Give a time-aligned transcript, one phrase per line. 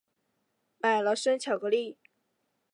[0.79, 1.99] 买了生巧克力